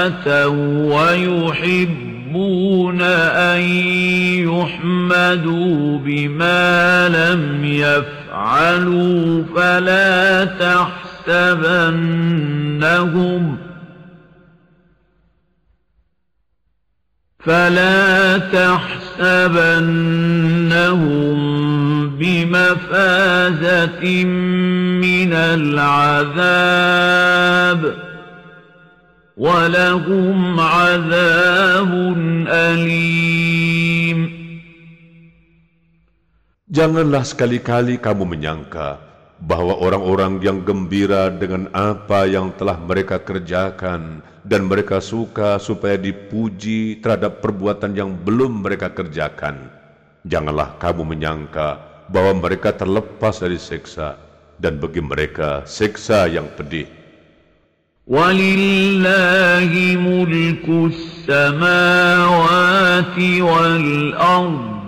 [0.07, 3.61] أتوا ويحبون أن
[4.45, 10.45] يحمدوا بما لم يفعلوا فلا
[11.25, 12.11] تحسبنهم
[17.41, 19.71] فلا تحسبنهم
[22.21, 24.03] بمفازة
[25.01, 26.61] من العذاب
[29.37, 31.91] ولهم عذاب
[32.47, 34.41] أليم
[36.71, 38.95] Janganlah sekali-kali kamu menyangka
[39.43, 46.97] bahwa orang-orang yang gembira dengan apa yang telah mereka kerjakan dan mereka suka supaya dipuji
[47.01, 49.69] terhadap perbuatan yang belum mereka kerjakan.
[50.25, 51.77] Janganlah kamu menyangka
[52.09, 54.17] bahwa mereka terlepas dari seksa
[54.61, 56.85] dan bagi mereka seksa yang pedih.
[58.09, 60.89] Walillahi mulku
[61.29, 62.25] samawati
[63.45, 64.80] wal ardh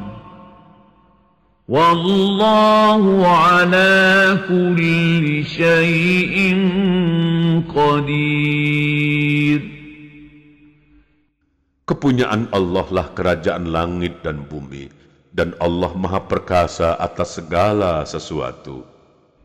[1.63, 6.59] Wallahu ala kulli syai'in
[7.71, 9.63] qadir.
[11.87, 14.91] Kepunyaan Allah lah kerajaan langit dan bumi,
[15.31, 18.83] dan Allah maha perkasa atas segala sesuatu.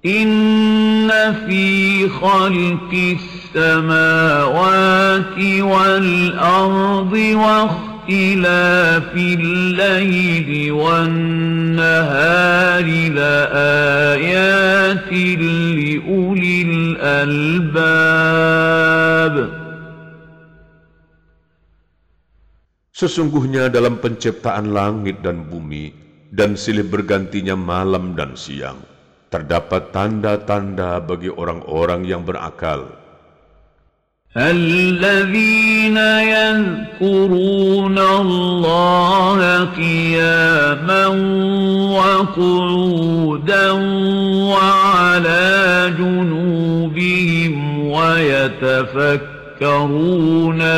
[0.03, 3.23] Inna fi khalqis
[3.55, 4.59] samawati
[5.63, 11.77] wal ardi wa واختلاف الليل والنهار
[13.13, 16.57] لآيات لأولي
[16.97, 17.75] الألباب.
[22.97, 25.93] Sesungguhnya dalam penciptaan langit dan bumi
[26.33, 28.81] dan silih bergantinya malam dan siang,
[29.29, 32.89] terdapat tanda-tanda bagi orang-orang yang berakal.
[34.37, 41.07] الذين يذكرون الله قياما
[41.97, 43.71] وقعودا
[44.53, 48.99] وعلى جنوبهم ويتفكرون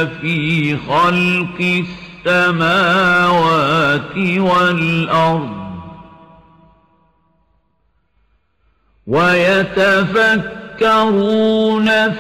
[0.07, 1.85] في خلق
[2.27, 5.61] السماوات والأرض
[9.07, 10.60] ويتفكرون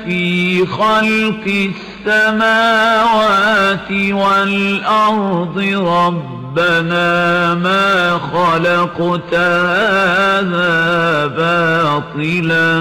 [0.04, 1.70] في خلق
[2.06, 12.80] السماوات والأرض ربنا ما خلقت هذا باطلا.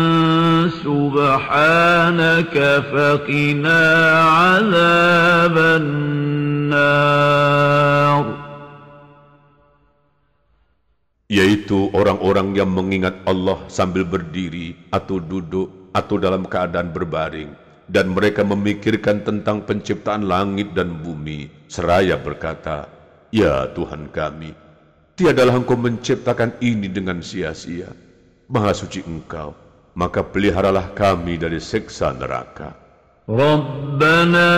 [0.84, 2.56] سبحانك
[2.92, 3.84] فقنا
[4.22, 6.80] عذاب النار.
[11.30, 17.54] yaitu orang-orang yang mengingat Allah sambil berdiri atau duduk atau dalam keadaan berbaring.
[17.90, 21.50] Dan mereka memikirkan tentang penciptaan langit dan bumi.
[21.66, 22.86] Seraya berkata
[23.34, 24.54] ya Tuhan kami
[25.18, 27.90] tiadalah engkau menciptakan ini dengan sia-sia.
[28.50, 29.70] Maha suci engkau
[30.00, 32.72] maka peliharalah kami dari seksa neraka.
[33.30, 34.54] Rabbana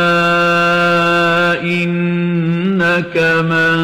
[2.81, 3.13] إنك
[3.45, 3.77] من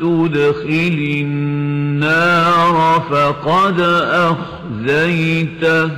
[0.00, 0.96] تدخل
[1.28, 2.76] النار
[3.10, 3.80] فقد
[4.32, 5.90] أخزيته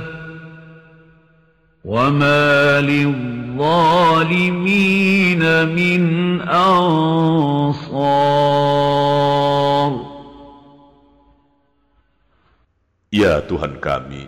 [1.85, 3.63] وما للظالمين
[5.71, 6.03] من
[6.43, 7.91] أنصار
[13.11, 14.27] يا Tuhan kami,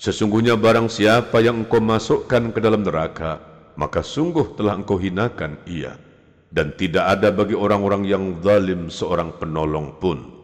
[0.00, 3.36] sesungguhnya barang siapa yang engkau masukkan ke dalam neraka,
[3.76, 6.07] maka sungguh telah engkau hinakan ia
[6.48, 10.40] dan tidak ada bagi orang-orang yang zalim seorang penolong pun.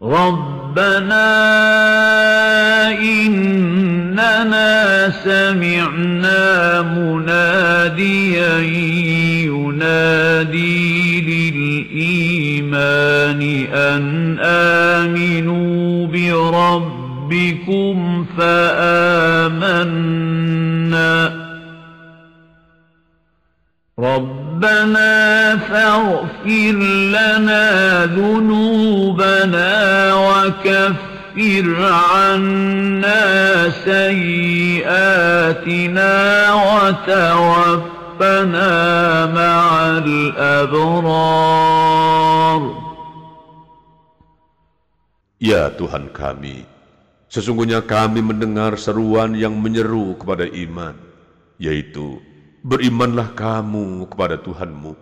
[0.00, 1.28] Rabbana
[2.96, 8.64] innana sami'na munadiyan
[9.44, 10.80] yunadi
[11.20, 11.60] lil
[12.64, 18.56] imani an aminu bi rabbikum fa
[19.44, 21.39] amanna
[24.00, 26.76] ربنا فاغفر
[27.12, 27.66] لنا
[28.16, 29.70] ذنوبنا
[30.14, 36.14] وكفر عنا سيئاتنا
[36.64, 38.72] وتوفنا
[39.26, 39.62] مع
[40.04, 41.60] الأبرار
[45.40, 46.68] Ya Tuhan kami,
[47.32, 50.92] sesungguhnya kami mendengar seruan yang menyeru kepada iman,
[51.56, 52.20] yaitu
[52.60, 54.92] berimanlah kamu kepada Tuhanmu,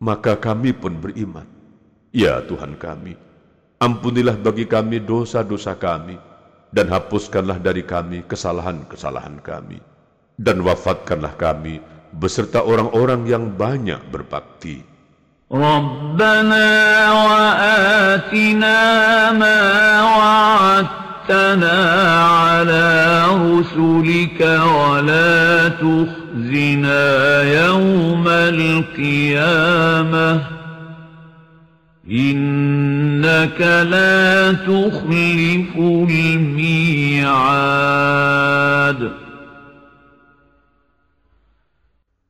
[0.00, 1.48] maka kami pun beriman.
[2.14, 3.18] Ya Tuhan kami,
[3.82, 6.14] ampunilah bagi kami dosa-dosa kami,
[6.70, 9.82] dan hapuskanlah dari kami kesalahan-kesalahan kami,
[10.38, 11.82] dan wafatkanlah kami
[12.14, 14.94] beserta orang-orang yang banyak berbakti.
[15.54, 16.66] ربنا
[19.38, 19.62] ما
[20.02, 21.76] وعدتنا
[22.24, 22.88] على
[23.30, 30.40] رسلك ولا تخزنا زنا يوم القيامة
[32.10, 35.76] إنك لا تخلف
[36.10, 37.24] الميعاد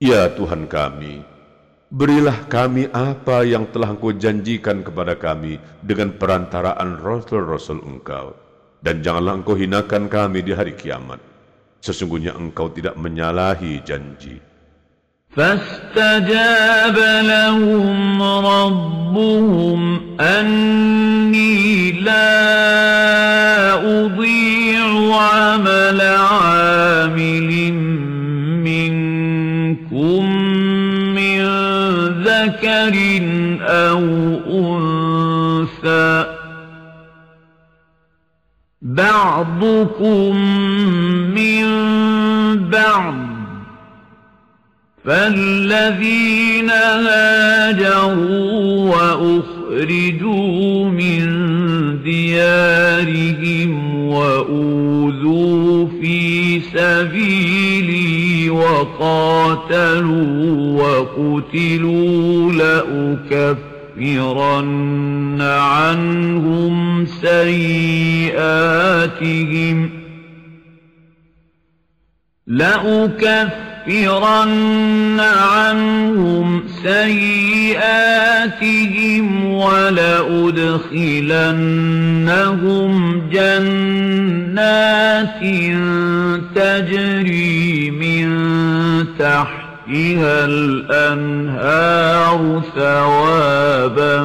[0.05, 1.25] Ya Tuhan kami,
[1.89, 8.37] Berilah kami apa yang telah Engkau janjikan kepada kami dengan perantaraan Rasul-Rasul Engkau.
[8.85, 11.34] Dan janganlah Engkau hinakan kami di hari kiamat.
[11.85, 14.41] Sesungguhnya Engkau tidak menyalahi janji.
[15.35, 16.95] فاستجاب
[17.27, 27.51] لهم ربهم أني لا أضيع عمل عامل
[28.63, 30.23] منكم
[31.19, 31.43] من
[32.23, 32.95] ذكر
[33.61, 34.05] أو
[34.47, 36.34] أنثى
[38.95, 40.37] بعضكم
[41.35, 41.65] من
[42.71, 43.15] بعض
[45.05, 48.15] فالذين هاجروا
[48.91, 50.45] وأخرجوا
[50.91, 51.25] من
[52.05, 60.25] ديارهم وأوذوا في سبيلي وقاتلوا
[60.83, 62.53] وقتلوا
[63.97, 68.45] لأكفرن عنهم سيئاتهم.
[72.47, 73.61] لأكفرن
[75.21, 77.85] عنهم سيئاتهم
[79.45, 80.73] ولأدخلنهم
[83.31, 84.65] جنات
[86.55, 88.29] تجري من
[89.19, 92.41] تحتها تحتها الأنهار
[92.73, 94.25] ثوابا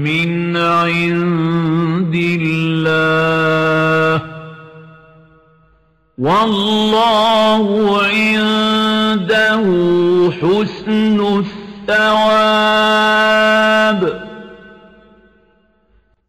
[0.00, 4.22] من عند الله
[6.18, 7.64] والله
[8.08, 9.64] عنده
[10.40, 12.40] حسن الثواب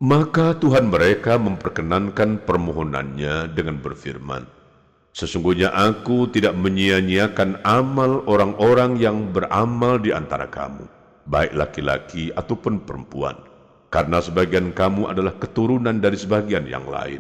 [0.02, 4.50] Maka Tuhan mereka memperkenankan permohonannya dengan berfirman,
[5.12, 10.88] Sesungguhnya aku tidak menyia-nyiakan amal orang-orang yang beramal di antara kamu,
[11.28, 13.36] baik laki-laki ataupun perempuan,
[13.92, 17.20] karena sebagian kamu adalah keturunan dari sebagian yang lain.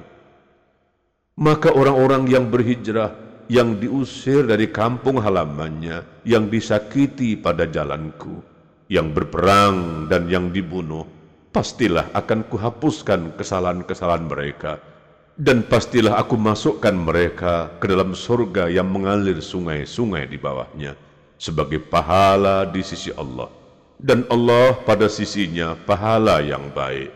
[1.35, 3.11] Maka orang-orang yang berhijrah,
[3.51, 8.39] yang diusir dari kampung halamannya, yang disakiti pada jalanku,
[8.87, 11.03] yang berperang dan yang dibunuh,
[11.51, 14.79] pastilah akan kuhapuskan kesalahan-kesalahan mereka,
[15.41, 20.93] dan pastilah aku masukkan mereka ke dalam surga yang mengalir sungai-sungai di bawahnya
[21.41, 23.49] sebagai pahala di sisi Allah.
[23.97, 27.09] Dan Allah pada sisinya pahala yang baik.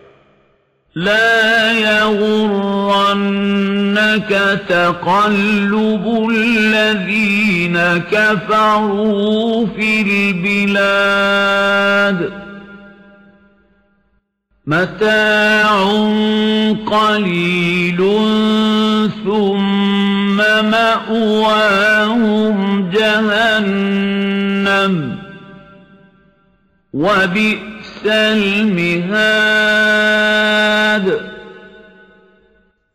[0.96, 3.12] لا يغرنك
[4.64, 11.66] تقلب الذين كفروا في البلاد
[14.66, 15.70] متاع
[16.90, 18.02] قليل
[19.22, 22.56] ثم مأواهم
[22.90, 24.94] جهنم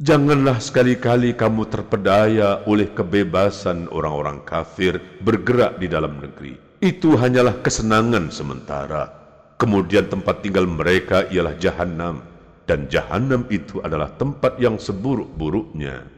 [0.01, 6.59] Janganlah sekali-kali kamu terpedaya oleh kebebasan orang-orang kafir bergerak di dalam negeri.
[6.83, 9.20] Itu hanyalah kesenangan sementara
[9.61, 12.25] kemudian tempat tinggal mereka ialah Jahannam
[12.65, 16.09] dan Jahannam itu adalah tempat yang seburuk-buruknya.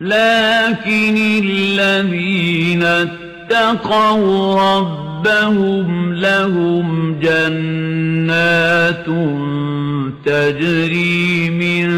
[0.00, 3.04] Lakinnal ladzina
[3.52, 4.16] taqaw
[4.56, 8.40] rabbahum lahum jannatun
[10.24, 11.92] tajri min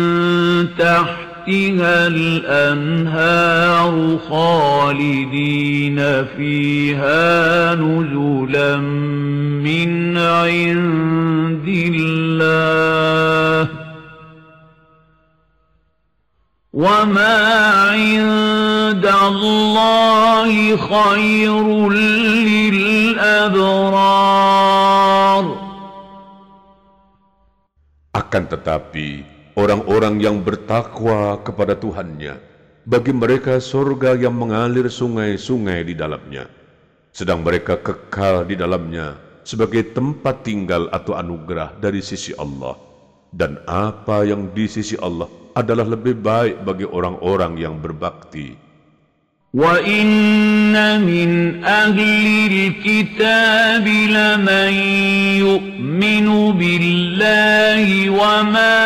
[0.74, 8.76] tahtiha تحتها الأنهار خالدين فيها نزلا
[9.66, 13.68] من عند الله.
[16.72, 17.38] وما
[17.90, 23.22] عند الله خير للأبرار.
[28.12, 32.40] Akan tetapi, orang-orang yang bertakwa kepada Tuhannya,
[32.82, 36.48] bagi mereka surga yang mengalir sungai-sungai di dalamnya,
[37.12, 42.78] sedang mereka kekal di dalamnya sebagai tempat tinggal atau anugerah dari sisi Allah.
[43.32, 45.24] Dan apa yang di sisi Allah
[45.56, 48.71] adalah lebih baik bagi orang-orang yang berbakti.
[49.54, 54.72] وَإِنَّ مِنْ أَهْلِ الْكِتَابِ لَمَنْ
[55.44, 58.80] يُؤْمِنُ بِاللَّهِ وَمَا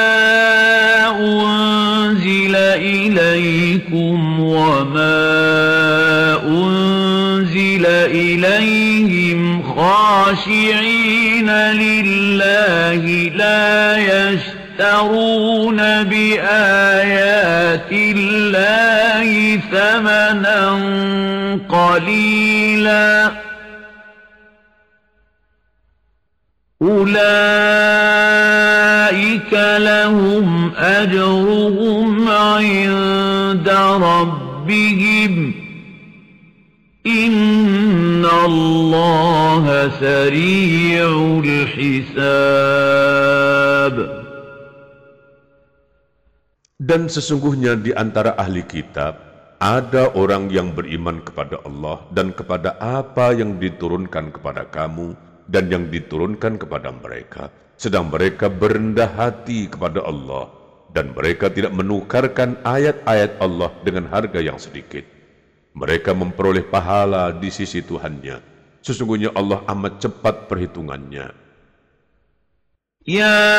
[1.23, 5.15] أُنْزِلَ إِلَيْكُمْ وَمَا
[6.49, 19.06] أُنْزِلَ إِلَيْهِمْ خَاشِعِينَ لِلَّهِ لَا يَشْتَرُونَ بِآيَاتِ اللَّهِ
[19.59, 20.71] ثَمَنًا
[21.69, 23.33] قَلِيلًا.
[26.83, 27.23] أُولَئِكَ
[29.79, 33.69] لَهُمْ أَجْرُهُمْ عِندَ
[34.03, 35.55] رَبِّهِمْ.
[37.07, 42.27] إِنَّ اللَّهَ سَرِيعُ الْحِسَابِ.
[46.77, 53.33] Dan sesungguhnya di antara ahli kitab, ada orang yang beriman kepada Allah dan kepada apa
[53.33, 55.17] yang diturunkan kepada kamu
[55.49, 57.49] dan yang diturunkan kepada mereka,
[57.81, 60.53] sedang mereka berendah hati kepada Allah
[60.93, 65.05] dan mereka tidak menukarkan ayat-ayat Allah dengan harga yang sedikit.
[65.77, 68.41] Mereka memperoleh pahala di sisi Tuhannya.
[68.81, 71.46] Sesungguhnya Allah amat cepat perhitungannya.
[73.07, 73.55] يا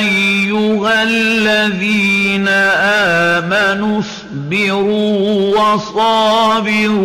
[0.00, 7.04] أيها الذين آمنوا اصبروا وصابروا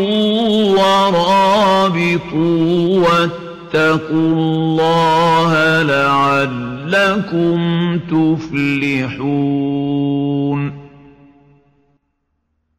[0.80, 2.64] ورابطوا
[3.04, 5.52] واتقوا الله
[5.84, 7.60] لعلكم
[8.08, 9.36] تفلحون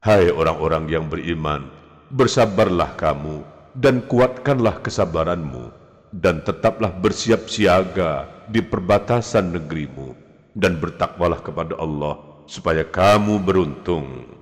[0.07, 1.69] Hai orang-orang yang beriman,
[2.09, 3.45] bersabarlah kamu
[3.77, 10.15] dan kuatkanlah kesabaranmu dan tetaplah bersiap siaga di perbatasan negerimu
[10.55, 14.36] dan bertakwalah kepada Allah supaya kamu beruntung.